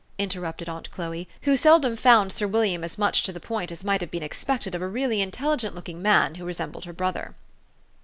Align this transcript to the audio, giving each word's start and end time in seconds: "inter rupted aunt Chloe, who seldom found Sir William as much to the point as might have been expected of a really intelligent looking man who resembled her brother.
"inter 0.17 0.39
rupted 0.39 0.67
aunt 0.67 0.89
Chloe, 0.89 1.29
who 1.43 1.55
seldom 1.55 1.95
found 1.95 2.33
Sir 2.33 2.47
William 2.47 2.83
as 2.83 2.97
much 2.97 3.21
to 3.21 3.31
the 3.31 3.39
point 3.39 3.71
as 3.71 3.83
might 3.85 4.01
have 4.01 4.09
been 4.09 4.23
expected 4.23 4.73
of 4.73 4.81
a 4.81 4.87
really 4.87 5.21
intelligent 5.21 5.75
looking 5.75 6.01
man 6.01 6.33
who 6.33 6.43
resembled 6.43 6.85
her 6.85 6.93
brother. 6.93 7.35